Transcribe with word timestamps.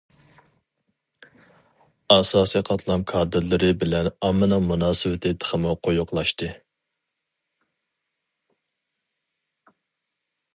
ئاساسىي 2.15 2.63
قاتلام 2.69 3.03
كادىرلىرى 3.11 3.69
بىلەن 3.83 4.09
ئاممىنىڭ 4.29 4.65
مۇناسىۋىتى 4.71 5.35
تېخىمۇ 5.43 5.75
قويۇقلاشتى. 5.89 6.51